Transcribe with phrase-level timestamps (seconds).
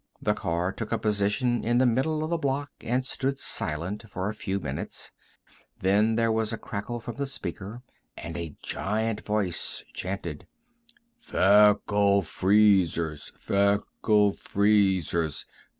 [0.19, 4.27] The car took a position in the middle of the block and stood silent for
[4.29, 5.11] a few minutes.
[5.79, 7.83] Then there was a crackle from the speaker,
[8.17, 10.47] and a giant voice chanted:
[11.15, 13.31] "Feckle Freezers!
[13.37, 15.45] Feckle Freezers!